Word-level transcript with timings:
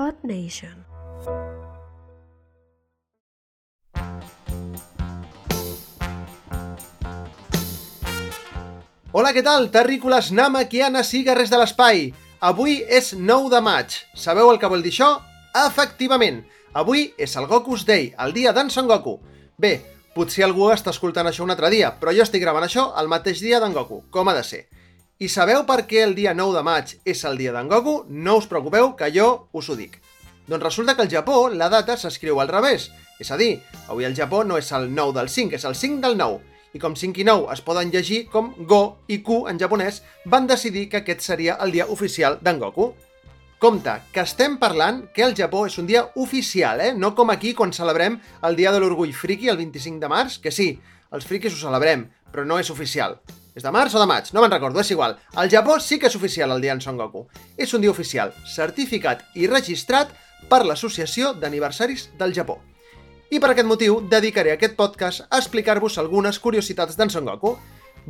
Earth 0.00 0.24
Nation. 0.24 0.76
Hola, 9.12 9.34
què 9.34 9.42
tal? 9.44 9.68
Terrícoles, 9.74 10.30
namaquianes 10.32 11.10
i 11.18 11.20
guerrers 11.26 11.52
de 11.52 11.60
l'espai. 11.60 12.04
Avui 12.40 12.78
és 12.88 13.12
9 13.12 13.52
de 13.52 13.60
maig. 13.60 13.98
Sabeu 14.16 14.48
el 14.48 14.60
que 14.62 14.70
vol 14.72 14.80
dir 14.86 14.94
això? 14.94 15.10
Efectivament, 15.66 16.40
avui 16.72 17.10
és 17.20 17.36
el 17.36 17.50
Goku's 17.50 17.84
Day, 17.84 18.14
el 18.24 18.32
dia 18.32 18.54
d'en 18.56 18.72
Son 18.72 18.88
Goku. 18.88 19.18
Bé, 19.60 19.74
potser 20.16 20.46
algú 20.46 20.70
està 20.72 20.94
escoltant 20.94 21.28
això 21.28 21.44
un 21.44 21.52
altre 21.52 21.68
dia, 21.74 21.92
però 22.00 22.14
jo 22.16 22.24
estic 22.24 22.40
gravant 22.46 22.64
això 22.64 22.92
el 23.02 23.10
mateix 23.12 23.42
dia 23.44 23.60
d'en 23.60 23.76
Goku, 23.76 24.06
com 24.08 24.30
ha 24.30 24.38
de 24.38 24.46
ser. 24.46 24.64
I 25.20 25.28
sabeu 25.28 25.66
per 25.68 25.82
què 25.84 25.98
el 26.00 26.14
dia 26.16 26.32
9 26.32 26.54
de 26.56 26.60
maig 26.64 26.92
és 27.12 27.20
el 27.28 27.34
dia 27.36 27.50
d'en 27.52 27.66
Goku? 27.68 28.06
No 28.08 28.38
us 28.40 28.46
preocupeu, 28.48 28.94
que 28.96 29.10
jo 29.12 29.26
us 29.52 29.66
ho 29.68 29.74
dic. 29.76 29.98
Doncs 30.48 30.62
resulta 30.62 30.94
que 30.96 31.02
al 31.04 31.10
Japó 31.12 31.50
la 31.52 31.66
data 31.68 31.98
s'escriu 32.00 32.38
al 32.40 32.48
revés. 32.48 32.86
És 33.20 33.28
a 33.28 33.36
dir, 33.36 33.58
avui 33.92 34.06
al 34.08 34.14
Japó 34.16 34.40
no 34.48 34.56
és 34.56 34.70
el 34.72 34.86
9 34.94 35.12
del 35.18 35.28
5, 35.28 35.58
és 35.58 35.66
el 35.68 35.76
5 35.76 36.00
del 36.00 36.16
9. 36.16 36.38
I 36.72 36.80
com 36.80 36.96
5 36.96 37.20
i 37.20 37.26
9 37.28 37.52
es 37.52 37.60
poden 37.66 37.92
llegir 37.92 38.22
com 38.32 38.48
Go 38.70 38.78
i 39.12 39.18
Ku 39.26 39.42
en 39.50 39.60
japonès, 39.60 39.98
van 40.24 40.48
decidir 40.48 40.86
que 40.88 41.02
aquest 41.02 41.20
seria 41.26 41.58
el 41.60 41.74
dia 41.76 41.84
oficial 41.92 42.38
d'en 42.40 42.62
Goku. 42.62 42.88
Compte, 43.60 43.98
que 44.14 44.24
estem 44.24 44.56
parlant 44.56 45.02
que 45.12 45.26
el 45.26 45.36
Japó 45.36 45.66
és 45.68 45.76
un 45.76 45.90
dia 45.90 46.06
oficial, 46.16 46.80
eh? 46.80 46.94
No 46.96 47.12
com 47.12 47.28
aquí 47.28 47.52
quan 47.52 47.76
celebrem 47.76 48.16
el 48.48 48.56
dia 48.56 48.72
de 48.72 48.80
l'orgull 48.80 49.12
friki 49.12 49.52
el 49.52 49.60
25 49.60 50.00
de 50.00 50.12
març, 50.16 50.40
que 50.40 50.48
sí, 50.48 50.70
els 51.12 51.28
friquis 51.28 51.52
ho 51.52 51.60
celebrem, 51.66 52.08
però 52.32 52.48
no 52.48 52.56
és 52.56 52.72
oficial. 52.72 53.20
És 53.54 53.64
de 53.66 53.70
març 53.74 53.94
o 53.96 54.00
de 54.00 54.06
maig? 54.06 54.28
No 54.32 54.42
me'n 54.44 54.52
recordo, 54.52 54.80
és 54.80 54.90
igual. 54.94 55.16
Al 55.34 55.50
Japó 55.50 55.78
sí 55.82 55.98
que 55.98 56.06
és 56.06 56.16
oficial 56.16 56.52
el 56.54 56.62
dia 56.62 56.74
en 56.76 56.80
Son 56.80 56.98
Goku. 56.98 57.24
És 57.58 57.74
un 57.74 57.82
dia 57.82 57.90
oficial, 57.90 58.32
certificat 58.46 59.24
i 59.34 59.48
registrat 59.50 60.12
per 60.48 60.62
l'Associació 60.64 61.34
d'Aniversaris 61.34 62.08
del 62.18 62.34
Japó. 62.36 62.60
I 63.30 63.38
per 63.38 63.52
aquest 63.52 63.66
motiu 63.66 64.00
dedicaré 64.10 64.54
aquest 64.54 64.74
podcast 64.78 65.26
a 65.28 65.38
explicar-vos 65.38 65.98
algunes 65.98 66.38
curiositats 66.38 66.96
d'en 66.98 67.10
Son 67.10 67.26
Goku. 67.26 67.56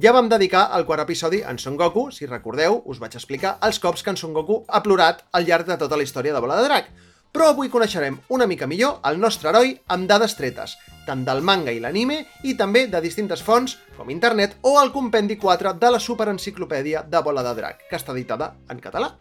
Ja 0.00 0.12
vam 0.16 0.28
dedicar 0.30 0.68
el 0.77 0.86
quart 0.86 1.02
episodi 1.02 1.42
en 1.42 1.58
Son 1.58 1.77
Goku, 1.77 2.11
si 2.12 2.28
recordeu, 2.28 2.83
us 2.86 3.00
vaig 3.00 3.16
explicar 3.16 3.56
els 3.66 3.80
cops 3.83 4.05
que 4.05 4.12
en 4.14 4.16
Son 4.20 4.33
Goku 4.36 4.62
ha 4.68 4.83
plorat 4.84 5.24
al 5.33 5.48
llarg 5.48 5.66
de 5.66 5.77
tota 5.80 5.96
la 5.96 6.06
història 6.06 6.36
de 6.36 6.41
Bola 6.41 6.61
de 6.61 6.68
Drac. 6.68 6.92
Però 7.31 7.53
avui 7.53 7.69
coneixerem 7.70 8.17
una 8.34 8.47
mica 8.50 8.67
millor 8.67 8.98
el 9.06 9.20
nostre 9.23 9.50
heroi 9.50 9.77
amb 9.95 10.09
dades 10.11 10.34
tretes, 10.34 10.75
tant 11.06 11.23
del 11.27 11.42
manga 11.47 11.70
i 11.70 11.78
l'anime 11.78 12.25
i 12.42 12.56
també 12.59 12.89
de 12.91 13.00
distintes 13.05 13.42
fonts, 13.47 13.77
com 13.97 14.11
internet 14.11 14.56
o 14.67 14.75
el 14.83 14.91
compendi 14.91 15.36
4 15.39 15.77
de 15.78 15.91
la 15.95 16.01
superenciclopèdia 16.03 17.05
de 17.06 17.23
Bola 17.23 17.45
de 17.47 17.55
Drac, 17.55 17.86
que 17.89 17.97
està 18.01 18.12
editada 18.17 18.56
en 18.69 18.83
català. 18.83 19.14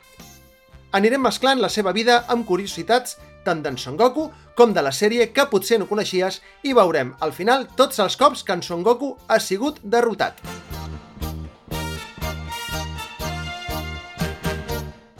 Anirem 0.97 1.21
mesclant 1.21 1.61
la 1.61 1.69
seva 1.69 1.93
vida 1.93 2.23
amb 2.33 2.47
curiositats 2.49 3.19
tant 3.45 3.61
d'en 3.61 3.77
Son 3.77 3.97
Goku 3.97 4.25
com 4.57 4.73
de 4.73 4.81
la 4.81 4.91
sèrie 4.91 5.29
que 5.31 5.45
potser 5.51 5.77
no 5.77 5.87
coneixies 5.87 6.41
i 6.65 6.73
veurem 6.73 7.13
al 7.21 7.31
final 7.31 7.67
tots 7.77 8.01
els 8.01 8.17
cops 8.17 8.41
que 8.43 8.57
en 8.57 8.65
Son 8.65 8.81
Goku 8.83 9.13
ha 9.27 9.39
sigut 9.39 9.77
derrotat. 9.83 10.41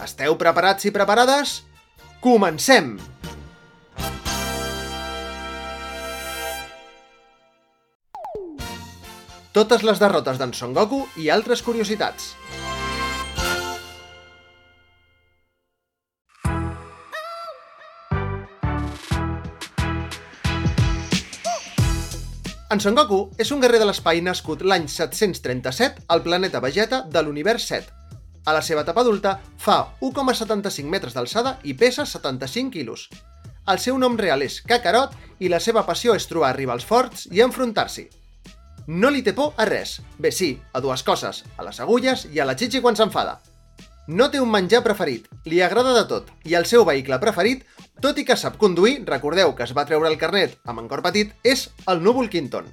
Esteu 0.03 0.35
preparats 0.41 0.89
i 0.89 0.91
preparades? 0.91 1.68
Comencem! 2.19 2.97
Totes 9.55 9.85
les 9.87 10.01
derrotes 10.03 10.41
d'en 10.41 10.51
Son 10.51 10.73
Goku 10.75 10.99
i 11.15 11.29
altres 11.31 11.63
curiositats. 11.63 12.33
En 22.69 22.83
Son 22.83 22.99
Goku 22.99 23.21
és 23.39 23.49
un 23.55 23.63
guerrer 23.63 23.79
de 23.79 23.87
l'espai 23.87 24.19
nascut 24.27 24.67
l'any 24.67 24.91
737 24.91 26.03
al 26.11 26.25
planeta 26.27 26.59
Vegeta 26.67 27.05
de 27.07 27.23
l'univers 27.23 27.71
7. 27.71 27.98
A 28.45 28.53
la 28.55 28.61
seva 28.65 28.85
etapa 28.85 29.01
adulta 29.01 29.35
fa 29.57 29.79
1,75 30.01 30.87
metres 30.89 31.17
d'alçada 31.17 31.57
i 31.63 31.73
pesa 31.73 32.05
75 32.05 32.71
quilos. 32.73 33.09
El 33.69 33.79
seu 33.83 33.99
nom 34.01 34.15
real 34.17 34.41
és 34.41 34.61
Kakarot 34.65 35.13
i 35.39 35.51
la 35.51 35.59
seva 35.59 35.85
passió 35.85 36.15
és 36.17 36.25
trobar 36.29 36.55
rivals 36.55 36.87
forts 36.87 37.27
i 37.31 37.43
enfrontar-s'hi. 37.45 38.07
No 38.89 39.11
li 39.13 39.21
té 39.21 39.35
por 39.37 39.53
a 39.57 39.67
res. 39.69 39.99
Bé, 40.17 40.31
sí, 40.33 40.55
a 40.73 40.81
dues 40.81 41.03
coses, 41.05 41.43
a 41.57 41.65
les 41.67 41.79
agulles 41.83 42.25
i 42.33 42.39
a 42.39 42.47
la 42.49 42.57
xitxi 42.57 42.81
quan 42.81 42.97
s'enfada. 42.97 43.37
No 44.09 44.31
té 44.33 44.39
un 44.41 44.49
menjar 44.49 44.81
preferit, 44.81 45.27
li 45.45 45.59
agrada 45.61 45.93
de 45.93 46.07
tot, 46.09 46.31
i 46.49 46.55
el 46.57 46.65
seu 46.65 46.81
vehicle 46.87 47.19
preferit, 47.21 47.61
tot 48.01 48.17
i 48.17 48.25
que 48.25 48.37
sap 48.39 48.57
conduir, 48.57 49.03
recordeu 49.05 49.53
que 49.53 49.67
es 49.67 49.75
va 49.77 49.85
treure 49.85 50.09
el 50.09 50.17
carnet 50.17 50.55
amb 50.65 50.81
en 50.81 50.87
cor 50.89 51.03
petit, 51.05 51.35
és 51.45 51.67
el 51.85 52.01
núvol 52.01 52.31
Quinton. 52.33 52.65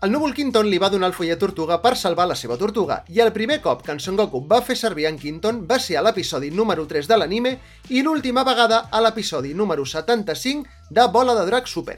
El 0.00 0.12
núvol 0.14 0.30
Quinton 0.30 0.68
li 0.70 0.78
va 0.78 0.92
donar 0.94 1.08
el 1.10 1.14
fullet 1.16 1.40
tortuga 1.42 1.80
per 1.82 1.96
salvar 1.98 2.28
la 2.30 2.36
seva 2.38 2.54
tortuga, 2.58 3.00
i 3.10 3.18
el 3.18 3.32
primer 3.34 3.56
cop 3.64 3.80
que 3.82 3.90
en 3.90 3.98
Son 3.98 4.14
Goku 4.14 4.44
va 4.46 4.60
fer 4.62 4.76
servir 4.78 5.08
en 5.08 5.16
Quinton 5.18 5.64
va 5.66 5.80
ser 5.82 5.96
a 5.98 6.04
l'episodi 6.06 6.52
número 6.54 6.84
3 6.86 7.08
de 7.10 7.16
l'anime 7.18 7.56
i 7.90 8.04
l'última 8.06 8.44
vegada 8.46 8.84
a 8.94 9.00
l'episodi 9.02 9.56
número 9.58 9.82
75 9.82 10.94
de 10.94 11.06
Bola 11.16 11.34
de 11.34 11.42
Drac 11.48 11.66
Super. 11.66 11.96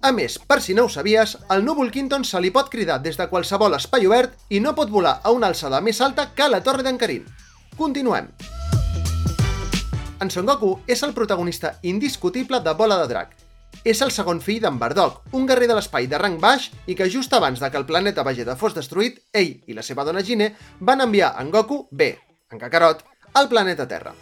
A 0.00 0.14
més, 0.16 0.38
per 0.40 0.62
si 0.64 0.72
no 0.72 0.86
ho 0.86 0.88
sabies, 0.88 1.36
el 1.52 1.60
núvol 1.66 1.92
Quinton 1.92 2.24
se 2.24 2.40
li 2.40 2.48
pot 2.56 2.72
cridar 2.72 2.96
des 3.04 3.20
de 3.20 3.28
qualsevol 3.28 3.76
espai 3.76 4.08
obert 4.08 4.40
i 4.48 4.64
no 4.64 4.72
pot 4.72 4.88
volar 4.88 5.18
a 5.20 5.34
una 5.36 5.52
alçada 5.52 5.82
més 5.84 6.00
alta 6.00 6.30
que 6.32 6.48
la 6.48 6.62
Torre 6.64 6.88
d'en 6.88 6.96
Karin. 6.96 7.28
Continuem. 7.76 8.32
En 10.24 10.32
Son 10.32 10.48
Goku 10.48 10.78
és 10.88 11.04
el 11.04 11.12
protagonista 11.12 11.76
indiscutible 11.82 12.64
de 12.64 12.76
Bola 12.80 12.96
de 13.04 13.12
Drac. 13.12 13.36
És 13.84 14.02
el 14.04 14.10
segon 14.12 14.42
fill 14.44 14.60
d'en 14.60 14.78
Bardock, 14.78 15.22
un 15.32 15.46
guerrer 15.48 15.68
de 15.70 15.76
l'espai 15.78 16.08
de 16.10 16.18
rang 16.20 16.36
baix 16.40 16.70
i 16.86 16.96
que 16.96 17.08
just 17.08 17.32
abans 17.32 17.60
de 17.60 17.70
que 17.70 17.80
el 17.80 17.86
planeta 17.88 18.24
Vegeta 18.26 18.56
fos 18.60 18.76
destruït, 18.76 19.22
ell 19.32 19.54
i 19.66 19.76
la 19.76 19.86
seva 19.86 20.04
dona 20.04 20.24
Gine 20.26 20.52
van 20.80 21.00
enviar 21.00 21.34
en 21.40 21.50
Goku, 21.54 21.86
bé, 21.90 22.16
en 22.52 22.60
Kakarot, 22.60 23.06
al 23.32 23.48
planeta 23.48 23.88
Terra. 23.88 24.12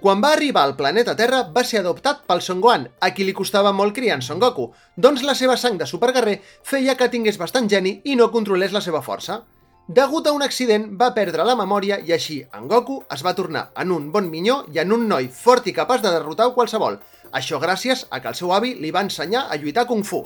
Quan 0.00 0.22
va 0.24 0.30
arribar 0.32 0.62
al 0.64 0.76
planeta 0.76 1.12
Terra, 1.12 1.42
va 1.54 1.60
ser 1.62 1.82
adoptat 1.82 2.22
pel 2.26 2.40
Son 2.40 2.60
Gohan, 2.64 2.86
a 3.04 3.10
qui 3.12 3.26
li 3.28 3.34
costava 3.36 3.70
molt 3.76 3.92
criar 3.92 4.16
en 4.16 4.22
Son 4.24 4.40
Goku, 4.40 4.70
doncs 4.96 5.20
la 5.28 5.34
seva 5.36 5.58
sang 5.60 5.76
de 5.76 5.86
superguerrer 5.86 6.38
feia 6.64 6.96
que 6.96 7.10
tingués 7.12 7.36
bastant 7.36 7.68
geni 7.68 7.98
i 8.08 8.16
no 8.16 8.30
controlés 8.32 8.72
la 8.72 8.80
seva 8.80 9.02
força. 9.04 9.42
Degut 9.90 10.28
a 10.28 10.30
un 10.30 10.42
accident, 10.46 10.84
va 10.94 11.08
perdre 11.16 11.42
la 11.42 11.56
memòria 11.58 11.96
i 12.06 12.12
així 12.14 12.36
en 12.54 12.68
Goku 12.70 13.00
es 13.10 13.24
va 13.26 13.32
tornar 13.34 13.62
en 13.82 13.90
un 13.90 14.04
bon 14.14 14.28
minyó 14.30 14.60
i 14.70 14.78
en 14.78 14.92
un 14.94 15.08
noi 15.10 15.26
fort 15.34 15.66
i 15.66 15.72
capaç 15.74 16.04
de 16.04 16.12
derrotar 16.14 16.46
qualsevol. 16.54 17.00
Això 17.34 17.58
gràcies 17.58 18.04
a 18.06 18.20
que 18.22 18.30
el 18.30 18.36
seu 18.38 18.52
avi 18.54 18.76
li 18.78 18.92
va 18.94 19.02
ensenyar 19.02 19.48
a 19.50 19.58
lluitar 19.58 19.88
Kung 19.88 20.04
Fu. 20.06 20.20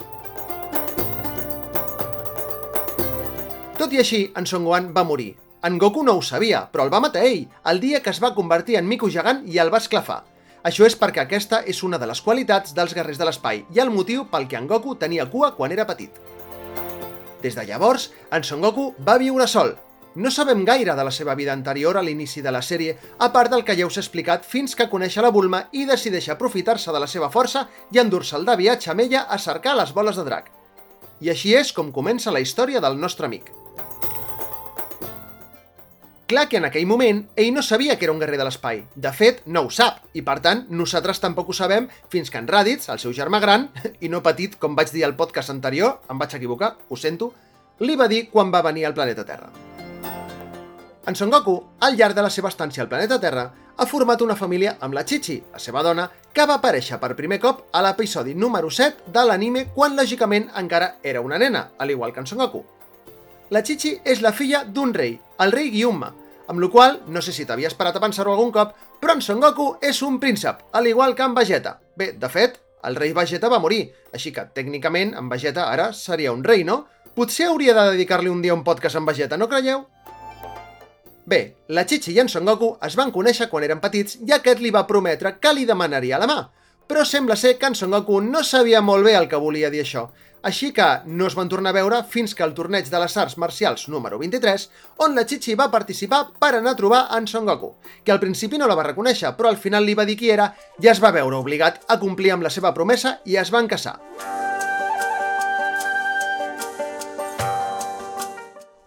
Tot 3.81 3.97
i 3.97 4.03
així, 4.05 4.21
en 4.37 4.45
Son 4.45 4.69
Gohan 4.69 4.93
va 4.93 5.07
morir. 5.09 5.31
En 5.65 5.81
Goku 5.81 6.05
no 6.05 6.19
ho 6.19 6.21
sabia, 6.21 6.67
però 6.69 6.85
el 6.85 6.93
va 6.93 7.01
matar 7.01 7.25
ell, 7.25 7.49
el 7.73 7.81
dia 7.81 8.03
que 8.05 8.13
es 8.13 8.21
va 8.21 8.35
convertir 8.37 8.77
en 8.77 8.89
mico 8.93 9.09
gegant 9.09 9.47
i 9.49 9.57
el 9.65 9.73
va 9.73 9.81
esclafar. 9.81 10.27
Això 10.61 10.85
és 10.85 11.01
perquè 11.01 11.25
aquesta 11.25 11.65
és 11.65 11.81
una 11.89 11.97
de 11.97 12.13
les 12.13 12.21
qualitats 12.21 12.77
dels 12.77 12.93
guerrers 12.93 13.17
de 13.17 13.33
l'espai 13.33 13.65
i 13.73 13.81
el 13.81 13.97
motiu 13.97 14.29
pel 14.29 14.45
que 14.45 14.61
en 14.61 14.69
Goku 14.69 15.01
tenia 15.01 15.31
cua 15.33 15.55
quan 15.57 15.73
era 15.73 15.89
petit. 15.89 16.34
Des 17.45 17.55
de 17.55 17.65
llavors, 17.69 18.09
en 18.33 18.45
Son 18.49 18.63
Goku 18.65 18.95
va 19.05 19.19
viure 19.21 19.45
sol. 19.47 19.75
No 20.17 20.31
sabem 20.31 20.63
gaire 20.65 20.95
de 20.97 21.05
la 21.05 21.11
seva 21.13 21.35
vida 21.37 21.53
anterior 21.53 21.99
a 21.99 22.03
l'inici 22.07 22.41
de 22.41 22.53
la 22.55 22.63
sèrie, 22.63 22.95
a 23.19 23.29
part 23.35 23.53
del 23.53 23.65
que 23.69 23.77
ja 23.77 23.85
us 23.85 23.99
he 23.99 24.01
explicat 24.01 24.47
fins 24.49 24.73
que 24.79 24.89
coneix 24.89 25.19
la 25.21 25.33
Bulma 25.35 25.65
i 25.73 25.85
decideix 25.85 26.31
aprofitar-se 26.33 26.95
de 26.95 27.03
la 27.03 27.11
seva 27.11 27.29
força 27.35 27.67
i 27.93 28.01
endur-se'l 28.01 28.49
de 28.49 28.57
viatge 28.63 28.95
amb 28.95 29.05
ella 29.05 29.27
a 29.29 29.39
cercar 29.39 29.77
les 29.77 29.93
boles 29.93 30.17
de 30.17 30.25
drac. 30.25 30.49
I 31.21 31.35
així 31.35 31.53
és 31.59 31.75
com 31.77 31.93
comença 31.93 32.33
la 32.33 32.41
història 32.41 32.81
del 32.81 32.97
nostre 32.97 33.29
amic. 33.29 33.53
Clar 36.27 36.49
que 36.49 36.57
en 36.57 36.65
aquell 36.65 36.87
moment 36.89 37.19
ell 37.37 37.51
no 37.53 37.63
sabia 37.63 37.99
que 37.99 38.07
era 38.07 38.13
un 38.15 38.21
guerrer 38.23 38.39
de 38.41 38.45
l'espai. 38.47 38.79
De 38.97 39.11
fet, 39.13 39.43
no 39.45 39.67
ho 39.67 39.71
sap, 39.71 39.99
i 40.17 40.23
per 40.25 40.39
tant, 40.41 40.63
nosaltres 40.73 41.21
tampoc 41.21 41.51
ho 41.53 41.57
sabem 41.57 41.91
fins 42.13 42.33
que 42.33 42.41
en 42.41 42.49
Raditz, 42.49 42.89
el 42.89 43.01
seu 43.03 43.13
germà 43.13 43.43
gran, 43.45 43.67
i 44.05 44.09
no 44.09 44.23
petit, 44.25 44.57
com 44.57 44.73
vaig 44.79 44.89
dir 44.95 45.05
al 45.05 45.19
podcast 45.19 45.53
anterior, 45.53 45.99
em 46.09 46.23
vaig 46.23 46.33
equivocar, 46.39 46.79
ho 46.89 46.97
sento, 46.97 47.35
li 47.85 47.97
va 48.01 48.09
dir 48.09 48.31
quan 48.31 48.55
va 48.55 48.65
venir 48.65 48.87
al 48.89 48.97
planeta 48.97 49.27
Terra. 49.29 49.51
En 51.05 51.13
Son 51.15 51.29
Goku, 51.29 51.59
al 51.85 51.99
llarg 52.01 52.17
de 52.17 52.25
la 52.25 52.33
seva 52.33 52.49
estància 52.49 52.81
al 52.81 52.89
planeta 52.89 53.21
Terra, 53.21 53.51
ha 53.77 53.87
format 53.91 54.23
una 54.25 54.37
família 54.39 54.79
amb 54.81 54.97
la 54.97 55.05
Chichi, 55.05 55.37
la 55.53 55.61
seva 55.61 55.83
dona, 55.85 56.07
que 56.33 56.47
va 56.49 56.57
aparèixer 56.57 56.97
per 57.03 57.13
primer 57.19 57.37
cop 57.43 57.67
a 57.75 57.83
l'episodi 57.85 58.33
número 58.33 58.71
7 58.73 59.13
de 59.13 59.27
l'anime 59.29 59.67
quan, 59.75 59.93
lògicament, 59.99 60.49
encara 60.57 60.95
era 61.03 61.21
una 61.21 61.37
nena, 61.43 61.73
al 61.77 61.93
igual 61.93 62.15
que 62.15 62.25
en 62.25 62.31
Son 62.31 62.41
Goku. 62.41 62.65
La 63.51 63.61
Chichi 63.63 63.99
és 64.09 64.23
la 64.25 64.33
filla 64.33 64.63
d'un 64.65 64.95
rei, 64.95 65.19
el 65.45 65.53
rei 65.53 65.69
Gyumma, 65.75 66.09
amb 66.49 66.63
la 66.63 66.69
qual 66.73 67.01
no 67.13 67.21
sé 67.23 67.33
si 67.37 67.45
t'havies 67.45 67.75
parat 67.77 67.99
a 67.99 68.01
pensar-ho 68.01 68.33
algun 68.33 68.53
cop, 68.53 68.73
però 69.01 69.17
en 69.17 69.21
Son 69.21 69.41
Goku 69.41 69.75
és 69.85 70.01
un 70.03 70.17
príncep, 70.21 70.63
al 70.73 70.87
igual 70.89 71.15
que 71.15 71.27
en 71.27 71.35
Vegeta. 71.37 71.79
Bé, 71.97 72.13
de 72.17 72.29
fet, 72.33 72.57
el 72.89 72.97
rei 72.97 73.13
Vegeta 73.13 73.51
va 73.53 73.61
morir, 73.61 73.91
així 74.17 74.33
que 74.33 74.47
tècnicament 74.57 75.13
en 75.19 75.29
Vegeta 75.29 75.69
ara 75.69 75.91
seria 75.93 76.33
un 76.33 76.45
rei, 76.45 76.65
no? 76.65 76.87
Potser 77.15 77.51
hauria 77.51 77.77
de 77.77 77.91
dedicar-li 77.93 78.33
un 78.33 78.41
dia 78.43 78.57
un 78.57 78.65
podcast 78.65 78.97
amb 78.97 79.13
Vegeta, 79.13 79.37
no 79.37 79.49
creieu? 79.49 79.85
Bé, 81.27 81.41
la 81.69 81.85
Chichi 81.85 82.13
i 82.17 82.21
en 82.21 82.33
Son 82.33 82.49
Goku 82.49 82.75
es 82.85 82.97
van 82.97 83.13
conèixer 83.13 83.51
quan 83.53 83.65
eren 83.65 83.81
petits 83.81 84.19
i 84.25 84.33
aquest 84.33 84.61
li 84.61 84.73
va 84.73 84.87
prometre 84.89 85.37
que 85.41 85.53
li 85.53 85.69
demanaria 85.69 86.21
la 86.21 86.29
mà. 86.29 86.41
Però 86.87 87.05
sembla 87.09 87.37
ser 87.37 87.57
que 87.59 87.67
en 87.71 87.75
Son 87.75 87.91
Goku 87.95 88.21
no 88.21 88.45
sabia 88.45 88.83
molt 88.85 89.07
bé 89.07 89.15
el 89.17 89.29
que 89.29 89.41
volia 89.41 89.71
dir 89.73 89.81
això, 89.85 90.09
així 90.45 90.69
que 90.77 90.87
no 91.07 91.25
es 91.27 91.35
van 91.35 91.49
tornar 91.49 91.73
a 91.73 91.79
veure 91.79 92.03
fins 92.05 92.35
que 92.37 92.45
el 92.45 92.53
torneig 92.53 92.91
de 92.93 93.01
les 93.01 93.17
arts 93.17 93.39
marcials 93.41 93.87
número 93.89 94.19
23, 94.21 94.67
on 95.07 95.17
la 95.17 95.25
Chichi 95.25 95.57
va 95.57 95.71
participar 95.73 96.21
per 96.37 96.53
anar 96.59 96.75
a 96.75 96.81
trobar 96.83 97.01
en 97.17 97.27
Son 97.27 97.49
Goku, 97.49 97.73
que 98.05 98.13
al 98.13 98.21
principi 98.21 98.61
no 98.61 98.69
la 98.69 98.77
va 98.77 98.85
reconèixer, 98.91 99.33
però 99.39 99.49
al 99.49 99.57
final 99.57 99.89
li 99.89 99.97
va 99.97 100.05
dir 100.05 100.19
qui 100.21 100.29
era 100.31 100.51
i 100.83 100.93
es 100.93 101.01
va 101.01 101.15
veure 101.17 101.41
obligat 101.41 101.81
a 101.89 101.97
complir 101.99 102.35
amb 102.37 102.45
la 102.45 102.53
seva 102.53 102.75
promesa 102.77 103.19
i 103.25 103.41
es 103.41 103.51
van 103.55 103.71
casar. 103.73 103.97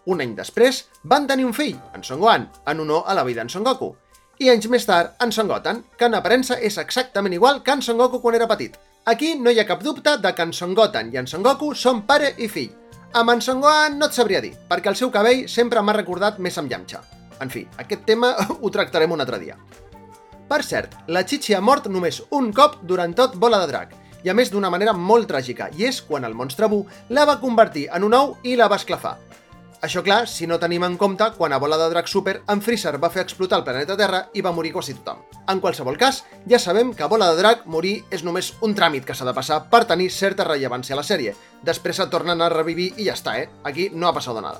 Un 0.07 0.21
any 0.21 0.37
després, 0.37 0.85
van 1.03 1.25
tenir 1.27 1.43
un 1.49 1.57
fill, 1.57 1.73
en 1.97 2.05
Son 2.05 2.21
Gohan, 2.21 2.45
en 2.69 2.85
honor 2.85 3.09
a 3.09 3.17
la 3.17 3.25
vida 3.25 3.41
d'en 3.41 3.49
Son 3.49 3.65
Goku. 3.65 3.95
I 4.37 4.51
anys 4.53 4.67
més 4.69 4.83
tard, 4.85 5.15
en 5.23 5.31
Son 5.33 5.47
Goten, 5.49 5.79
que 5.97 6.05
en 6.05 6.13
aparença 6.13 6.59
és 6.61 6.75
exactament 6.77 7.33
igual 7.33 7.63
que 7.65 7.73
en 7.73 7.81
Son 7.81 7.97
Goku 7.97 8.19
quan 8.21 8.35
era 8.37 8.45
petit. 8.49 8.75
Aquí 9.09 9.31
no 9.33 9.49
hi 9.49 9.57
ha 9.57 9.65
cap 9.65 9.81
dubte 9.81 10.13
de 10.21 10.31
que 10.37 10.45
en 10.45 10.53
Son 10.53 10.75
Goten 10.77 11.09
i 11.13 11.17
en 11.17 11.25
Son 11.25 11.41
Goku 11.41 11.71
són 11.73 12.03
pare 12.05 12.35
i 12.37 12.49
fill. 12.51 12.69
Amb 13.17 13.33
en 13.33 13.41
Son 13.41 13.63
Gohan 13.63 13.97
no 13.97 14.05
et 14.05 14.13
sabria 14.13 14.43
dir, 14.43 14.53
perquè 14.69 14.91
el 14.93 14.99
seu 14.99 15.09
cabell 15.09 15.47
sempre 15.49 15.81
m'ha 15.81 15.95
recordat 15.97 16.37
més 16.37 16.57
amb 16.61 16.69
Yamcha. 16.69 17.01
En 17.41 17.49
fi, 17.49 17.65
aquest 17.81 18.05
tema 18.05 18.35
ho 18.61 18.69
tractarem 18.69 19.15
un 19.15 19.25
altre 19.25 19.41
dia. 19.41 19.57
Per 20.47 20.61
cert, 20.63 20.93
la 21.07 21.25
Chichi 21.25 21.57
ha 21.57 21.61
mort 21.61 21.89
només 21.89 22.21
un 22.29 22.53
cop 22.53 22.83
durant 22.85 23.17
tot 23.17 23.39
Bola 23.41 23.63
de 23.63 23.71
Drac, 23.73 23.97
i 24.21 24.29
a 24.29 24.37
més 24.37 24.53
d'una 24.53 24.69
manera 24.69 24.93
molt 24.93 25.31
tràgica, 25.31 25.71
i 25.73 25.89
és 25.89 26.03
quan 26.05 26.29
el 26.29 26.37
monstre 26.37 26.69
Bu 26.69 26.83
la 27.09 27.25
va 27.25 27.39
convertir 27.41 27.87
en 27.89 28.05
un 28.05 28.13
ou 28.13 28.35
i 28.43 28.53
la 28.59 28.69
va 28.69 28.77
esclafar. 28.77 29.17
Això 29.87 30.01
clar, 30.03 30.25
si 30.27 30.43
no 30.51 30.57
tenim 30.59 30.83
en 30.83 30.97
compte 30.99 31.23
quan 31.37 31.53
a 31.55 31.57
Bola 31.63 31.77
de 31.79 31.85
Drac 31.87 32.09
Super 32.11 32.33
en 32.51 32.59
Freezer 32.59 32.97
va 32.99 33.07
fer 33.07 33.21
explotar 33.23 33.61
el 33.61 33.63
planeta 33.63 33.95
Terra 33.95 34.17
i 34.35 34.41
va 34.43 34.51
morir 34.51 34.73
quasi 34.75 34.97
tothom. 34.97 35.21
En 35.47 35.61
qualsevol 35.63 35.95
cas, 35.95 36.25
ja 36.43 36.59
sabem 36.59 36.89
que 36.91 37.05
a 37.05 37.07
Bola 37.07 37.29
de 37.31 37.37
Drac 37.39 37.61
morir 37.71 38.01
és 38.11 38.25
només 38.27 38.49
un 38.67 38.73
tràmit 38.75 39.05
que 39.07 39.15
s'ha 39.15 39.23
de 39.23 39.33
passar 39.37 39.61
per 39.71 39.85
tenir 39.87 40.09
certa 40.11 40.43
rellevància 40.43 40.91
a 40.91 40.99
la 40.99 41.05
sèrie. 41.07 41.31
Després 41.63 42.01
et 42.03 42.11
tornen 42.11 42.43
a 42.43 42.49
revivir 42.51 42.89
i 42.97 43.05
ja 43.07 43.15
està, 43.15 43.37
eh? 43.39 43.47
Aquí 43.63 43.87
no 43.93 44.09
ha 44.09 44.15
passat 44.17 44.41
nada. 44.43 44.59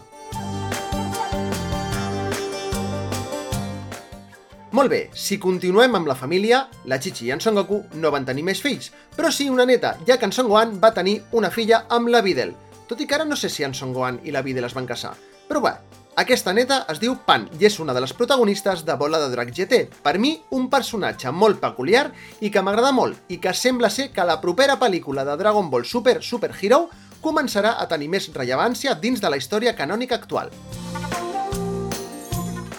Molt 4.72 4.94
bé, 4.94 5.02
si 5.12 5.40
continuem 5.44 6.00
amb 6.00 6.08
la 6.08 6.16
família, 6.16 6.62
la 6.86 7.02
Chichi 7.04 7.28
i 7.28 7.34
en 7.36 7.44
Son 7.44 7.60
Goku 7.60 7.82
no 8.00 8.14
van 8.16 8.24
tenir 8.24 8.48
més 8.48 8.64
fills, 8.64 8.94
però 9.18 9.28
sí 9.28 9.50
una 9.52 9.68
neta, 9.68 9.98
ja 10.08 10.16
que 10.16 10.30
en 10.30 10.32
Son 10.32 10.48
Gohan 10.48 10.78
va 10.80 10.94
tenir 10.96 11.18
una 11.36 11.52
filla 11.52 11.84
amb 11.92 12.14
la 12.14 12.24
Videl, 12.24 12.56
tot 12.88 13.02
i 13.04 13.08
que 13.08 13.16
ara 13.16 13.28
no 13.28 13.36
sé 13.36 13.50
si 13.52 13.64
en 13.68 13.76
Son 13.76 13.94
Gohan 13.94 14.22
i 14.24 14.32
la 14.32 14.42
Videl 14.42 14.66
es 14.66 14.76
van 14.76 14.88
casar. 14.88 15.14
Però 15.48 15.62
bé, 15.64 15.74
aquesta 16.18 16.50
neta 16.50 16.80
es 16.90 16.98
diu 16.98 17.14
Pan 17.28 17.44
i 17.60 17.68
és 17.68 17.76
una 17.84 17.94
de 17.94 18.02
les 18.02 18.14
protagonistes 18.18 18.82
de 18.88 18.96
Bola 18.98 19.20
de 19.22 19.28
Drac 19.30 19.52
GT. 19.54 19.84
Per 20.02 20.16
mi, 20.18 20.32
un 20.58 20.66
personatge 20.72 21.30
molt 21.30 21.62
peculiar 21.62 22.08
i 22.42 22.50
que 22.50 22.64
m'agrada 22.66 22.90
molt 22.96 23.30
i 23.30 23.38
que 23.44 23.54
sembla 23.54 23.92
ser 23.94 24.10
que 24.16 24.26
la 24.26 24.40
propera 24.42 24.80
pel·lícula 24.82 25.28
de 25.28 25.38
Dragon 25.38 25.70
Ball 25.70 25.86
Super 25.86 26.18
Super 26.24 26.50
Hero 26.58 26.88
començarà 27.22 27.76
a 27.78 27.86
tenir 27.92 28.10
més 28.10 28.32
rellevància 28.34 28.96
dins 28.98 29.22
de 29.22 29.30
la 29.30 29.38
història 29.38 29.76
canònica 29.76 30.18
actual. 30.18 30.52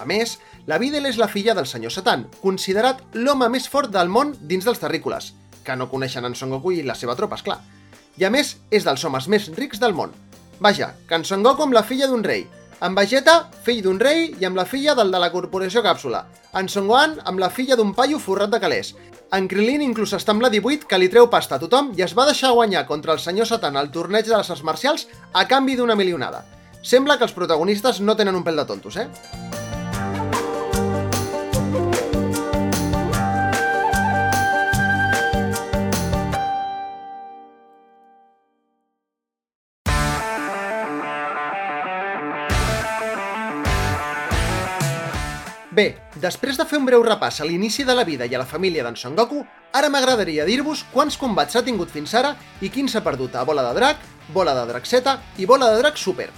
A 0.00 0.05
més, 0.08 0.38
la 0.66 0.82
Videl 0.82 1.06
és 1.06 1.19
la 1.22 1.31
filla 1.31 1.55
del 1.55 1.70
senyor 1.70 1.94
Satan, 1.94 2.26
considerat 2.43 3.05
l'home 3.14 3.49
més 3.52 3.69
fort 3.69 3.93
del 3.93 4.08
món 4.08 4.34
dins 4.40 4.64
dels 4.64 4.82
terrícoles, 4.82 5.32
que 5.64 5.76
no 5.76 5.90
coneixen 5.93 6.25
en 6.25 6.34
Son 6.34 6.50
Goku 6.50 6.75
i 6.75 6.82
la 6.82 6.99
seva 6.99 7.14
tropa, 7.14 7.38
esclar. 7.38 7.60
clar 7.62 7.77
i 8.19 8.25
a 8.26 8.31
més 8.31 8.56
és 8.75 8.87
dels 8.87 9.05
homes 9.05 9.29
més 9.31 9.49
rics 9.56 9.81
del 9.82 9.94
món. 9.94 10.12
Vaja, 10.61 10.93
que 11.09 11.15
en 11.15 11.25
Son 11.25 11.43
Goku 11.47 11.65
amb 11.65 11.76
la 11.76 11.85
filla 11.87 12.09
d'un 12.11 12.25
rei, 12.26 12.47
en 12.82 12.94
Vegeta, 12.94 13.49
fill 13.67 13.81
d'un 13.82 13.99
rei 13.99 14.29
i 14.38 14.47
amb 14.47 14.59
la 14.59 14.67
filla 14.67 14.94
del 14.99 15.11
de 15.15 15.19
la 15.23 15.31
Corporació 15.32 15.82
Càpsula, 15.82 16.25
en 16.59 16.69
Son 16.70 16.87
Gohan 16.91 17.17
amb 17.26 17.43
la 17.43 17.50
filla 17.50 17.79
d'un 17.79 17.94
paio 17.94 18.19
forrat 18.23 18.50
de 18.50 18.61
calés, 18.62 18.94
en 19.35 19.49
Krilin 19.50 19.82
inclús 19.85 20.15
està 20.17 20.32
amb 20.32 20.41
la 20.41 20.49
18 20.49 20.87
que 20.88 20.99
li 20.99 21.11
treu 21.12 21.26
pasta 21.29 21.59
a 21.59 21.62
tothom 21.62 21.91
i 21.99 22.05
es 22.06 22.15
va 22.17 22.25
deixar 22.29 22.55
guanyar 22.56 22.87
contra 22.88 23.12
el 23.12 23.20
senyor 23.20 23.50
Satan 23.50 23.76
al 23.76 23.91
torneig 23.93 24.25
de 24.25 24.37
les 24.37 24.50
arts 24.55 24.65
marcials 24.65 25.05
a 25.35 25.44
canvi 25.50 25.76
d'una 25.76 25.99
milionada. 25.99 26.47
Sembla 26.82 27.19
que 27.19 27.29
els 27.29 27.37
protagonistes 27.37 28.00
no 28.00 28.17
tenen 28.17 28.38
un 28.38 28.47
pèl 28.47 28.56
de 28.56 28.65
tontos, 28.65 28.97
eh? 28.97 29.09
Després 46.28 46.58
de 46.60 46.66
fer 46.69 46.76
un 46.76 46.84
breu 46.84 47.00
repàs 47.04 47.40
a 47.40 47.46
l'inici 47.48 47.86
de 47.88 47.94
la 47.96 48.04
vida 48.04 48.26
i 48.28 48.34
a 48.36 48.40
la 48.42 48.48
família 48.48 48.84
d'en 48.84 48.96
Son 49.00 49.16
Goku, 49.16 49.40
ara 49.72 49.88
m'agradaria 49.88 50.44
dir-vos 50.44 50.84
quants 50.92 51.16
combats 51.16 51.56
s'ha 51.56 51.64
tingut 51.64 51.92
fins 51.94 52.12
ara 52.19 52.34
i 52.60 52.69
quins 52.75 52.92
s'ha 52.92 53.04
perdut 53.06 53.38
a 53.38 53.46
Bola 53.48 53.64
de 53.69 53.72
Drac, 53.78 54.04
Bola 54.34 54.52
de 54.58 54.66
Drac 54.69 54.84
Z 54.84 55.16
i 55.40 55.48
Bola 55.48 55.70
de 55.72 55.80
Drac 55.80 55.96
Super. 55.96 56.28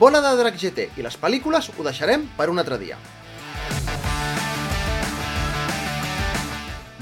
Bola 0.00 0.22
de 0.24 0.32
Drac 0.40 0.56
GT 0.56 0.88
i 0.96 1.04
les 1.04 1.20
pel·lícules 1.20 1.68
ho 1.74 1.84
deixarem 1.84 2.24
per 2.38 2.48
un 2.50 2.62
altre 2.62 2.80
dia. 2.80 2.96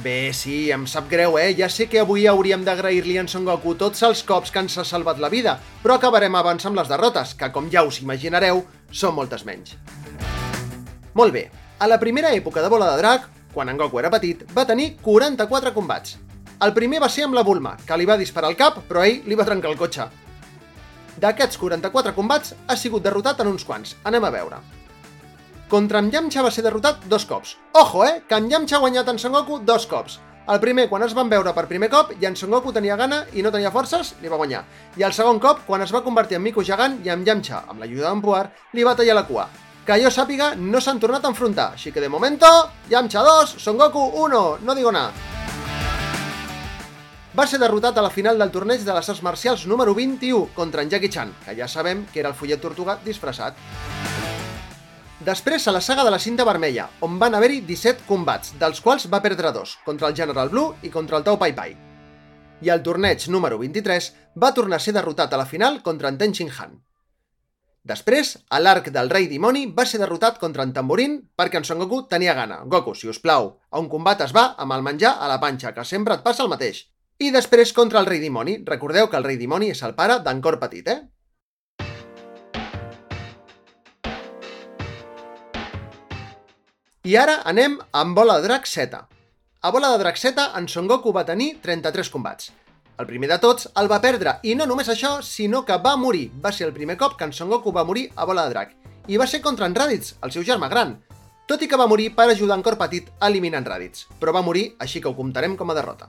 Bé, 0.04 0.34
sí, 0.36 0.68
em 0.74 0.84
sap 0.90 1.06
greu, 1.08 1.38
eh? 1.40 1.54
Ja 1.56 1.70
sé 1.72 1.86
que 1.88 2.02
avui 2.02 2.26
hauríem 2.28 2.66
d'agrair-li 2.66 3.16
en 3.22 3.30
Son 3.30 3.46
Goku 3.46 3.72
tots 3.80 4.02
els 4.04 4.20
cops 4.26 4.52
que 4.52 4.60
ens 4.60 4.76
ha 4.76 4.84
salvat 4.84 5.22
la 5.22 5.30
vida, 5.32 5.56
però 5.80 5.96
acabarem 5.96 6.34
abans 6.36 6.66
amb 6.66 6.76
les 6.76 6.90
derrotes, 6.90 7.32
que 7.38 7.48
com 7.54 7.70
ja 7.72 7.86
us 7.86 8.02
imaginareu, 8.02 8.66
són 8.92 9.16
moltes 9.16 9.46
menys. 9.48 9.78
Molt 11.14 11.32
bé, 11.32 11.46
a 11.78 11.86
la 11.88 11.98
primera 11.98 12.30
època 12.34 12.62
de 12.62 12.68
Bola 12.68 12.92
de 12.92 12.98
Drac, 12.98 13.26
quan 13.52 13.68
en 13.68 13.78
Goku 13.78 13.98
era 13.98 14.10
petit, 14.10 14.44
va 14.54 14.66
tenir 14.66 14.96
44 15.02 15.72
combats. 15.74 16.18
El 16.62 16.72
primer 16.74 17.00
va 17.02 17.08
ser 17.10 17.24
amb 17.26 17.34
la 17.34 17.42
Bulma, 17.42 17.74
que 17.86 17.96
li 17.98 18.06
va 18.06 18.18
disparar 18.18 18.50
al 18.50 18.58
cap, 18.58 18.78
però 18.88 19.02
ell 19.02 19.24
li 19.26 19.34
va 19.34 19.46
trencar 19.46 19.72
el 19.72 19.78
cotxe. 19.78 20.06
D'aquests 21.20 21.58
44 21.58 22.14
combats, 22.14 22.54
ha 22.66 22.76
sigut 22.76 23.02
derrotat 23.02 23.42
en 23.42 23.50
uns 23.50 23.66
quants. 23.66 23.96
Anem 24.04 24.24
a 24.24 24.30
veure. 24.34 24.60
Contra 25.68 25.98
en 25.98 26.12
Yamcha 26.12 26.44
va 26.46 26.52
ser 26.54 26.62
derrotat 26.62 27.02
dos 27.10 27.26
cops. 27.26 27.56
Ojo, 27.72 28.04
eh, 28.04 28.22
que 28.28 28.38
en 28.38 28.48
Yamcha 28.50 28.76
ha 28.76 28.84
guanyat 28.84 29.10
en 29.10 29.18
Son 29.18 29.32
Goku 29.32 29.58
dos 29.64 29.86
cops. 29.90 30.20
El 30.46 30.60
primer, 30.60 30.88
quan 30.90 31.02
es 31.02 31.14
van 31.16 31.30
veure 31.30 31.54
per 31.56 31.66
primer 31.66 31.88
cop, 31.90 32.12
i 32.20 32.26
en 32.26 32.36
Son 32.36 32.50
Goku 32.50 32.72
tenia 32.72 32.96
gana 33.00 33.24
i 33.32 33.42
no 33.42 33.50
tenia 33.50 33.72
forces, 33.72 34.14
li 34.22 34.28
va 34.28 34.38
guanyar. 34.38 34.62
I 34.96 35.02
el 35.08 35.12
segon 35.16 35.40
cop, 35.40 35.64
quan 35.66 35.82
es 35.82 35.94
va 35.94 36.04
convertir 36.04 36.36
en 36.36 36.44
Miku 36.44 36.62
gegant 36.62 37.00
i 37.02 37.10
en 37.10 37.24
Yamcha, 37.24 37.64
amb 37.68 37.80
l'ajuda 37.80 38.10
d'en 38.10 38.22
Puar, 38.22 38.50
li 38.72 38.84
va 38.84 38.94
tallar 38.94 39.16
la 39.16 39.26
cua 39.26 39.48
que 39.84 40.00
jo 40.00 40.10
sàpiga 40.10 40.54
no 40.56 40.80
s'han 40.80 41.00
tornat 41.00 41.24
a 41.24 41.30
enfrontar, 41.30 41.72
així 41.76 41.92
que 41.92 42.00
de 42.00 42.08
momento, 42.08 42.48
Yamcha 42.88 43.22
2, 43.22 43.56
Son 43.60 43.76
Goku 43.76 44.00
1, 44.24 44.42
no 44.64 44.74
digo 44.74 44.92
nada. 44.92 45.12
Va 47.36 47.46
ser 47.50 47.58
derrotat 47.58 47.98
a 47.98 48.04
la 48.06 48.12
final 48.14 48.38
del 48.38 48.52
torneig 48.54 48.84
de 48.86 48.94
les 48.94 49.08
arts 49.10 49.22
marcials 49.26 49.66
número 49.66 49.94
21 49.94 50.54
contra 50.54 50.82
en 50.82 50.90
Jackie 50.90 51.10
Chan, 51.10 51.34
que 51.44 51.56
ja 51.58 51.68
sabem 51.68 52.06
que 52.06 52.20
era 52.22 52.30
el 52.30 52.38
follet 52.38 52.62
tortuga 52.62 52.96
disfressat. 53.04 53.58
Després 55.24 55.66
a 55.68 55.74
la 55.74 55.82
saga 55.82 56.04
de 56.04 56.12
la 56.14 56.20
cinta 56.22 56.44
vermella, 56.44 56.86
on 57.02 57.18
van 57.18 57.34
haver-hi 57.34 57.60
17 57.66 58.06
combats, 58.06 58.54
dels 58.60 58.80
quals 58.80 59.08
va 59.10 59.22
perdre 59.24 59.52
dos, 59.52 59.76
contra 59.84 60.08
el 60.08 60.16
General 60.16 60.48
Blue 60.48 60.76
i 60.82 60.92
contra 60.94 61.18
el 61.18 61.26
Tao 61.26 61.38
Pai 61.40 61.52
Pai. 61.52 61.76
I 62.62 62.70
al 62.70 62.82
torneig 62.86 63.28
número 63.28 63.58
23 63.58 64.12
va 64.40 64.54
tornar 64.54 64.78
a 64.78 64.84
ser 64.86 64.94
derrotat 64.94 65.34
a 65.34 65.40
la 65.40 65.50
final 65.50 65.82
contra 65.82 66.08
en 66.08 66.18
Ten 66.18 66.32
Shin 66.32 66.52
Han. 66.54 66.78
Després, 67.84 68.30
a 68.48 68.58
l'arc 68.62 68.86
del 68.88 69.10
rei 69.12 69.26
dimoni 69.28 69.66
va 69.78 69.84
ser 69.84 69.98
derrotat 70.00 70.38
contra 70.40 70.64
en 70.64 70.70
Tamborín 70.72 71.18
perquè 71.36 71.58
en 71.60 71.66
Son 71.68 71.82
Goku 71.82 71.98
tenia 72.08 72.32
gana. 72.32 72.62
Goku, 72.64 72.94
si 72.96 73.10
us 73.12 73.20
plau, 73.20 73.50
a 73.68 73.82
un 73.82 73.90
combat 73.92 74.22
es 74.24 74.32
va 74.32 74.46
amb 74.56 74.72
el 74.72 74.84
menjar 74.86 75.18
a 75.20 75.28
la 75.28 75.36
panxa, 75.42 75.74
que 75.76 75.84
sempre 75.84 76.16
et 76.16 76.24
passa 76.24 76.42
el 76.46 76.48
mateix. 76.48 76.86
I 77.20 77.28
després 77.34 77.74
contra 77.76 78.00
el 78.00 78.08
rei 78.08 78.22
dimoni. 78.24 78.56
Recordeu 78.64 79.10
que 79.12 79.20
el 79.20 79.28
rei 79.28 79.36
dimoni 79.36 79.68
és 79.74 79.84
el 79.84 79.92
pare 80.00 80.16
d'en 80.24 80.40
Cor 80.40 80.56
Petit, 80.64 80.88
eh? 80.88 81.02
I 87.04 87.20
ara 87.20 87.42
anem 87.44 87.76
amb 87.92 88.16
Bola 88.16 88.40
de 88.40 88.48
Drac 88.48 88.64
Z. 88.64 89.04
A 89.60 89.76
Bola 89.76 89.92
de 89.92 90.00
Drac 90.00 90.16
Z, 90.16 90.52
en 90.56 90.72
Son 90.72 90.88
Goku 90.88 91.12
va 91.12 91.28
tenir 91.28 91.58
33 91.60 92.08
combats. 92.08 92.54
El 92.94 93.08
primer 93.08 93.26
de 93.26 93.40
tots 93.42 93.66
el 93.80 93.88
va 93.90 93.98
perdre, 93.98 94.36
i 94.46 94.52
no 94.54 94.68
només 94.70 94.86
això, 94.92 95.16
sinó 95.26 95.64
que 95.66 95.74
va 95.82 95.96
morir. 95.98 96.28
Va 96.44 96.52
ser 96.54 96.68
el 96.68 96.74
primer 96.76 96.94
cop 96.96 97.16
que 97.18 97.26
en 97.26 97.32
Son 97.34 97.48
Goku 97.50 97.72
va 97.74 97.82
morir 97.84 98.04
a 98.14 98.24
Bola 98.24 98.44
de 98.46 98.52
Drac. 98.52 98.76
I 99.10 99.18
va 99.18 99.26
ser 99.26 99.40
contra 99.42 99.66
en 99.66 99.74
Raditz, 99.74 100.14
el 100.22 100.30
seu 100.30 100.44
germà 100.46 100.68
gran. 100.70 101.00
Tot 101.48 101.62
i 101.62 101.68
que 101.68 101.76
va 101.76 101.88
morir 101.90 102.12
per 102.14 102.28
ajudar 102.30 102.54
en 102.56 102.62
Cor 102.62 102.78
Petit 102.78 103.10
a 103.18 103.28
eliminar 103.32 103.64
en 103.64 103.66
Raditz, 103.66 104.06
però 104.20 104.32
va 104.32 104.44
morir, 104.46 104.76
així 104.78 105.02
que 105.02 105.10
ho 105.10 105.16
comptarem 105.16 105.56
com 105.58 105.70
a 105.70 105.74
derrota. 105.74 106.08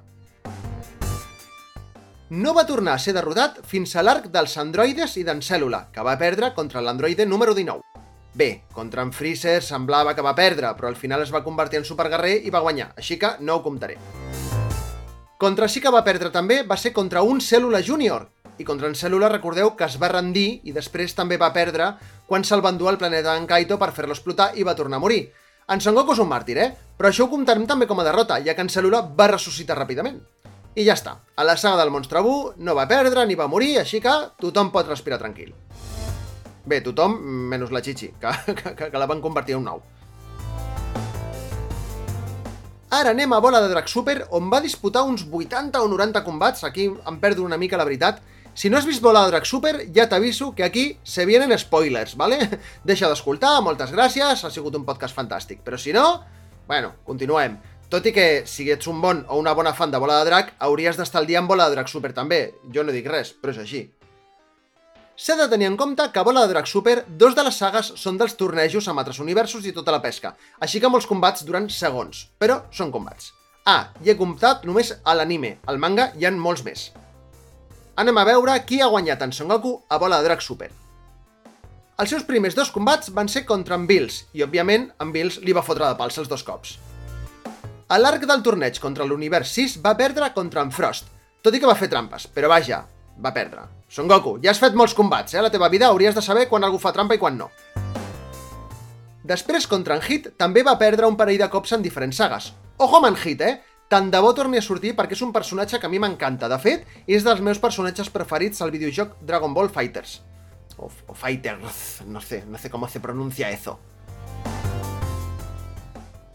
No 2.29 2.53
va 2.53 2.67
tornar 2.69 2.93
a 2.93 3.01
ser 3.01 3.15
derrotat 3.17 3.57
fins 3.65 3.95
a 3.95 4.03
l'arc 4.05 4.29
dels 4.33 4.55
androides 4.61 5.17
i 5.17 5.25
d'en 5.25 5.41
Cèl·lula, 5.41 5.87
que 5.91 6.05
va 6.05 6.17
perdre 6.21 6.53
contra 6.53 6.85
l'androide 6.85 7.25
número 7.25 7.57
19. 7.57 7.81
Bé, 8.35 8.49
contra 8.73 9.01
en 9.01 9.13
Freezer 9.13 9.61
semblava 9.63 10.13
que 10.13 10.25
va 10.25 10.37
perdre, 10.37 10.69
però 10.77 10.93
al 10.93 11.01
final 11.01 11.25
es 11.25 11.33
va 11.33 11.43
convertir 11.43 11.81
en 11.81 11.89
superguerrer 11.89 12.37
i 12.45 12.53
va 12.53 12.61
guanyar, 12.61 12.91
així 12.93 13.17
que 13.17 13.35
no 13.41 13.57
ho 13.57 13.65
comptaré. 13.65 13.97
Contra 15.37 15.67
sí 15.67 15.81
que 15.83 15.91
va 15.91 16.05
perdre 16.07 16.29
també 16.31 16.61
va 16.63 16.77
ser 16.79 16.93
contra 16.95 17.21
un 17.27 17.41
Cèl·lula 17.43 17.81
Júnior, 17.83 18.29
i 18.57 18.63
contra 18.63 18.87
en 18.87 18.95
Cèl·lula 18.95 19.27
recordeu 19.27 19.73
que 19.75 19.83
es 19.83 19.97
va 19.99 20.07
rendir 20.13 20.61
i 20.63 20.71
després 20.71 21.15
també 21.15 21.35
va 21.35 21.51
perdre 21.51 21.89
quan 22.29 22.45
se'l 22.47 22.63
va 22.63 22.71
endur 22.71 22.87
al 22.87 22.99
planeta 23.01 23.33
en 23.35 23.47
Kaito 23.49 23.75
per 23.81 23.91
fer-lo 23.91 24.15
explotar 24.15 24.53
i 24.55 24.63
va 24.63 24.77
tornar 24.79 25.01
a 25.01 25.03
morir. 25.03 25.25
En 25.67 25.81
Son 25.81 25.95
Goku 25.97 26.13
és 26.13 26.21
un 26.23 26.29
màrtir, 26.29 26.55
eh? 26.61 26.69
Però 26.95 27.09
això 27.09 27.25
ho 27.25 27.31
comptarem 27.31 27.65
també 27.67 27.87
com 27.89 27.99
a 27.99 28.05
derrota, 28.07 28.37
ja 28.45 28.55
que 28.55 28.63
en 28.63 28.71
Cèl·lula 28.71 29.01
va 29.17 29.27
ressuscitar 29.33 29.75
ràpidament. 29.75 30.21
I 30.75 30.85
ja 30.87 30.95
està. 30.95 31.17
A 31.35 31.43
la 31.43 31.57
saga 31.57 31.81
del 31.81 31.91
monstre 31.91 32.21
Bu 32.23 32.53
no 32.57 32.75
va 32.75 32.87
perdre 32.87 33.25
ni 33.25 33.35
va 33.35 33.49
morir, 33.51 33.79
així 33.81 33.99
que 33.99 34.13
tothom 34.39 34.71
pot 34.71 34.87
respirar 34.87 35.19
tranquil. 35.19 35.51
Bé, 36.65 36.79
tothom, 36.81 37.19
menys 37.51 37.75
la 37.75 37.81
Chichi, 37.81 38.13
que, 38.21 38.55
que, 38.55 38.89
que 38.91 38.99
la 38.99 39.07
van 39.09 39.21
convertir 39.21 39.57
en 39.57 39.65
un 39.65 39.69
nou. 39.73 39.83
Ara 42.95 43.11
anem 43.11 43.33
a 43.33 43.41
Bola 43.43 43.59
de 43.59 43.67
Drac 43.67 43.89
Super, 43.91 44.21
on 44.31 44.45
va 44.47 44.61
disputar 44.63 45.01
uns 45.03 45.25
80 45.27 45.81
o 45.83 45.87
90 45.91 46.21
combats. 46.23 46.63
Aquí 46.63 46.85
em 46.87 47.17
perdo 47.19 47.43
una 47.43 47.57
mica 47.59 47.75
la 47.75 47.83
veritat. 47.83 48.21
Si 48.55 48.69
no 48.69 48.77
has 48.77 48.87
vist 48.87 49.03
Bola 49.03 49.25
de 49.25 49.33
Drac 49.33 49.43
Super, 49.49 49.73
ja 49.91 50.05
t'aviso 50.07 50.53
que 50.55 50.63
aquí 50.63 50.85
se 51.03 51.25
vienen 51.25 51.51
spoilers, 51.59 52.15
¿vale? 52.15 52.39
Deixa 52.87 53.09
d'escoltar, 53.11 53.57
moltes 53.65 53.91
gràcies, 53.91 54.45
ha 54.45 54.51
sigut 54.53 54.79
un 54.79 54.85
podcast 54.87 55.17
fantàstic. 55.17 55.59
Però 55.65 55.75
si 55.75 55.91
no, 55.91 56.05
bueno, 56.69 56.93
continuem. 57.03 57.59
Tot 57.91 58.07
i 58.07 58.15
que, 58.15 58.45
si 58.47 58.69
ets 58.71 58.87
un 58.87 59.03
bon 59.03 59.25
o 59.27 59.41
una 59.43 59.51
bona 59.51 59.75
fan 59.75 59.91
de 59.91 59.99
Bola 59.99 60.21
de 60.21 60.29
Drac, 60.31 60.55
hauries 60.63 60.95
d'estar 60.95 61.19
al 61.19 61.27
dia 61.27 61.43
amb 61.43 61.51
Bola 61.51 61.67
de 61.67 61.75
Drac 61.75 61.91
Super 61.91 62.13
també. 62.15 62.45
Jo 62.71 62.87
no 62.87 62.95
dic 62.95 63.11
res, 63.11 63.35
però 63.35 63.51
és 63.51 63.59
així. 63.65 63.89
S'ha 65.15 65.37
de 65.39 65.47
tenir 65.47 65.69
en 65.69 65.77
compte 65.79 66.03
que 66.11 66.19
a 66.19 66.23
Bola 66.27 66.41
de 66.43 66.51
Drac 66.51 66.67
Super, 66.67 67.05
dos 67.07 67.35
de 67.37 67.43
les 67.47 67.55
sagues 67.55 67.93
són 67.95 68.17
dels 68.19 68.33
tornejos 68.35 68.89
amb 68.91 68.99
altres 68.99 69.21
universos 69.23 69.63
i 69.63 69.71
tota 69.71 69.93
la 69.95 70.01
pesca, 70.03 70.33
així 70.59 70.81
que 70.83 70.89
molts 70.91 71.07
combats 71.07 71.45
duran 71.47 71.69
segons, 71.71 72.25
però 72.37 72.65
són 72.75 72.91
combats. 72.91 73.29
Ah, 73.63 73.93
i 74.03 74.11
he 74.11 74.17
comptat 74.19 74.65
només 74.67 74.91
a 74.91 75.13
l'anime, 75.15 75.53
al 75.71 75.79
manga 75.79 76.09
hi 76.19 76.27
han 76.27 76.35
molts 76.35 76.65
més. 76.65 76.89
Anem 77.95 78.19
a 78.19 78.25
veure 78.27 78.57
qui 78.67 78.81
ha 78.83 78.89
guanyat 78.91 79.23
en 79.23 79.31
Son 79.31 79.47
Goku 79.47 79.71
a 79.87 79.99
Bola 80.03 80.17
de 80.19 80.27
Drac 80.27 80.43
Super. 80.43 80.67
Els 81.95 82.11
seus 82.11 82.27
primers 82.27 82.57
dos 82.57 82.73
combats 82.75 83.13
van 83.15 83.31
ser 83.31 83.45
contra 83.47 83.79
en 83.79 83.85
Bills, 83.87 84.25
i 84.35 84.43
òbviament 84.43 84.89
en 84.99 85.13
Bills 85.15 85.39
li 85.39 85.55
va 85.55 85.63
fotre 85.63 85.87
de 85.87 85.95
pals 85.95 86.19
els 86.19 86.27
dos 86.27 86.43
cops. 86.43 86.75
A 87.87 88.01
l'arc 88.01 88.27
del 88.27 88.43
torneig 88.43 88.81
contra 88.83 89.07
l'univers 89.07 89.55
6 89.55 89.77
va 89.79 89.95
perdre 89.95 90.33
contra 90.35 90.65
en 90.65 90.75
Frost, 90.75 91.07
tot 91.39 91.55
i 91.55 91.63
que 91.63 91.71
va 91.71 91.79
fer 91.79 91.87
trampes, 91.87 92.27
però 92.27 92.51
vaja, 92.51 92.81
va 93.23 93.33
perdre. 93.33 93.67
Son 93.89 94.07
Goku, 94.07 94.37
ja 94.43 94.51
has 94.51 94.59
fet 94.59 94.75
molts 94.75 94.95
combats, 94.97 95.33
eh? 95.33 95.39
A 95.39 95.45
la 95.45 95.51
teva 95.53 95.69
vida 95.69 95.87
hauries 95.87 96.15
de 96.15 96.23
saber 96.23 96.47
quan 96.49 96.63
algú 96.63 96.79
fa 96.81 96.93
trampa 96.95 97.15
i 97.15 97.21
quan 97.21 97.37
no. 97.37 97.49
Després, 99.25 99.65
contra 99.65 99.95
en 99.97 100.03
Hit, 100.05 100.33
també 100.37 100.61
va 100.63 100.77
perdre 100.77 101.07
un 101.09 101.17
parell 101.17 101.39
de 101.41 101.49
cops 101.49 101.73
en 101.73 101.81
diferents 101.81 102.17
sagues. 102.21 102.51
Ojo 102.77 102.99
amb 102.99 103.09
en 103.09 103.17
Hit, 103.17 103.41
eh? 103.41 103.55
Tant 103.89 104.11
de 104.13 104.19
bo 104.21 104.31
torni 104.33 104.57
a 104.57 104.65
sortir 104.65 104.95
perquè 104.97 105.13
és 105.13 105.23
un 105.25 105.33
personatge 105.33 105.79
que 105.79 105.87
a 105.87 105.89
mi 105.89 106.01
m'encanta. 106.01 106.49
De 106.49 106.57
fet, 106.61 106.85
és 107.07 107.25
dels 107.25 107.41
meus 107.41 107.61
personatges 107.61 108.09
preferits 108.13 108.61
al 108.61 108.73
videojoc 108.73 109.17
Dragon 109.21 109.53
Ball 109.53 109.69
Fighters. 109.69 110.19
O, 110.77 110.89
o 110.89 111.13
Fighters, 111.13 112.01
no 112.09 112.21
sé, 112.21 112.43
no 112.49 112.61
sé 112.61 112.69
com 112.73 112.85
se 112.89 113.01
pronuncia 113.01 113.49
eso. 113.49 113.79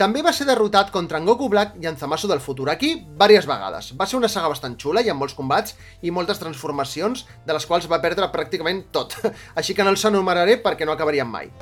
També 0.00 0.22
va 0.24 0.30
ser 0.32 0.46
derrotat 0.48 0.88
contra 0.94 1.18
en 1.20 1.26
Goku 1.28 1.50
Black 1.52 1.74
i 1.76 1.84
en 1.84 1.98
Zamasu 2.00 2.28
del 2.30 2.40
futur 2.40 2.70
aquí 2.72 2.94
diverses 3.04 3.44
vegades. 3.44 3.90
Va 4.00 4.06
ser 4.08 4.16
una 4.16 4.30
saga 4.32 4.48
bastant 4.48 4.78
xula 4.80 5.02
i 5.04 5.10
amb 5.12 5.20
molts 5.20 5.34
combats 5.36 5.74
i 6.00 6.08
moltes 6.08 6.40
transformacions, 6.40 7.26
de 7.44 7.52
les 7.52 7.66
quals 7.68 7.84
va 7.90 7.98
perdre 8.00 8.30
pràcticament 8.32 8.86
tot. 8.96 9.18
Així 9.60 9.76
que 9.76 9.84
no 9.84 9.92
els 9.92 10.06
enumeraré 10.08 10.56
perquè 10.64 10.88
no 10.88 10.96
acabarien 10.96 11.28
mai. 11.28 11.52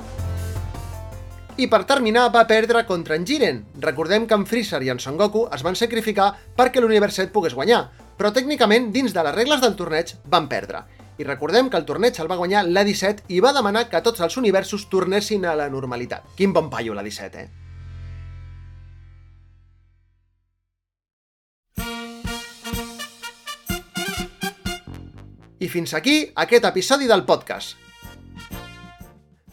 I 1.59 1.67
per 1.67 1.83
terminar 1.83 2.29
va 2.31 2.45
perdre 2.47 2.85
contra 2.87 3.19
en 3.19 3.27
Jiren. 3.27 3.61
Recordem 3.83 4.23
que 4.23 4.39
en 4.39 4.47
Freezer 4.47 4.85
i 4.87 4.95
en 4.95 5.03
Son 5.03 5.19
Goku 5.19 5.49
es 5.51 5.67
van 5.67 5.75
sacrificar 5.75 6.31
perquè 6.55 6.79
l'univers 6.79 7.19
7 7.19 7.35
pogués 7.35 7.59
guanyar, 7.59 7.89
però 8.15 8.31
tècnicament 8.31 8.93
dins 8.95 9.11
de 9.11 9.27
les 9.27 9.35
regles 9.35 9.59
del 9.59 9.75
torneig 9.75 10.15
van 10.23 10.47
perdre. 10.47 10.85
I 11.19 11.27
recordem 11.27 11.67
que 11.67 11.75
el 11.75 11.83
torneig 11.83 12.23
el 12.23 12.31
va 12.31 12.39
guanyar 12.39 12.69
la 12.71 12.87
17 12.87 13.27
i 13.35 13.43
va 13.43 13.51
demanar 13.51 13.89
que 13.91 13.99
tots 13.99 14.23
els 14.23 14.39
universos 14.39 14.87
tornessin 14.87 15.43
a 15.43 15.59
la 15.59 15.67
normalitat. 15.67 16.37
Quin 16.39 16.55
bon 16.55 16.71
paio 16.71 16.95
la 16.95 17.03
17, 17.03 17.43
eh? 17.43 17.58
I 25.59 25.67
fins 25.67 25.91
aquí 25.93 26.21
aquest 26.39 26.63
episodi 26.69 27.07
del 27.09 27.25
podcast. 27.27 27.75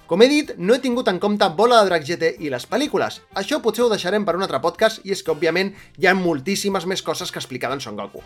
Com 0.06 0.22
he 0.22 0.28
dit, 0.30 0.52
no 0.62 0.76
he 0.76 0.78
tingut 0.78 1.08
en 1.10 1.16
compte 1.18 1.48
Bola 1.58 1.80
de 1.80 1.88
Drac 1.88 2.04
GT 2.06 2.28
i 2.46 2.50
les 2.52 2.66
pel·lícules. 2.70 3.18
Això 3.34 3.58
potser 3.62 3.82
ho 3.82 3.88
deixarem 3.90 4.22
per 4.22 4.36
un 4.38 4.44
altre 4.46 4.60
podcast 4.62 5.02
i 5.02 5.10
és 5.10 5.24
que, 5.26 5.34
òbviament, 5.34 5.72
hi 5.98 6.06
ha 6.06 6.14
moltíssimes 6.14 6.86
més 6.86 7.02
coses 7.02 7.34
que 7.34 7.42
explicar 7.42 7.72
d'en 7.72 7.82
Son 7.82 7.98
Goku. 7.98 8.22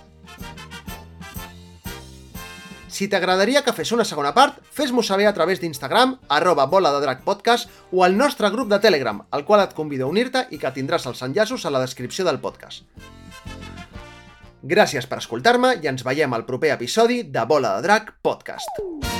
Si 2.92 3.08
t'agradaria 3.08 3.62
que 3.64 3.72
fes 3.72 3.94
una 3.96 4.04
segona 4.04 4.34
part, 4.36 4.58
fes-m'ho 4.76 5.00
saber 5.00 5.24
a 5.30 5.32
través 5.32 5.62
d'Instagram, 5.62 6.18
arroba 6.28 6.66
bola 6.68 6.92
de 7.00 7.14
podcast, 7.24 7.70
o 7.92 8.04
al 8.04 8.18
nostre 8.18 8.50
grup 8.50 8.68
de 8.68 8.78
Telegram, 8.78 9.24
al 9.30 9.46
qual 9.46 9.64
et 9.64 9.72
convido 9.72 10.04
a 10.04 10.12
unir-te 10.12 10.48
i 10.50 10.58
que 10.58 10.74
tindràs 10.76 11.08
els 11.08 11.22
enllaços 11.22 11.64
a 11.64 11.70
la 11.70 11.80
descripció 11.80 12.28
del 12.28 12.40
podcast. 12.44 12.84
Gràcies 14.62 15.06
per 15.08 15.20
escoltar-me 15.22 15.76
i 15.80 15.88
ens 15.88 16.04
veiem 16.04 16.36
al 16.36 16.44
proper 16.48 16.74
episodi 16.76 17.22
de 17.24 17.46
Bola 17.48 17.76
de 17.78 17.88
Drac 17.88 18.14
Podcast. 18.20 19.19